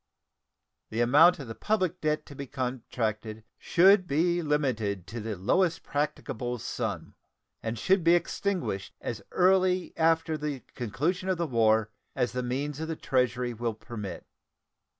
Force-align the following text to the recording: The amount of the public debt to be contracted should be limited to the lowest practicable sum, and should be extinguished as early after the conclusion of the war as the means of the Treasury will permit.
The 0.89 1.01
amount 1.01 1.37
of 1.37 1.47
the 1.47 1.53
public 1.53 2.01
debt 2.01 2.25
to 2.25 2.33
be 2.35 2.47
contracted 2.47 3.43
should 3.59 4.07
be 4.07 4.41
limited 4.41 5.05
to 5.05 5.19
the 5.19 5.35
lowest 5.35 5.83
practicable 5.83 6.57
sum, 6.57 7.13
and 7.61 7.77
should 7.77 8.03
be 8.03 8.15
extinguished 8.15 8.95
as 8.99 9.21
early 9.31 9.93
after 9.95 10.39
the 10.39 10.61
conclusion 10.73 11.29
of 11.29 11.37
the 11.37 11.45
war 11.45 11.91
as 12.15 12.31
the 12.31 12.41
means 12.41 12.79
of 12.79 12.87
the 12.87 12.95
Treasury 12.95 13.53
will 13.53 13.75
permit. 13.75 14.25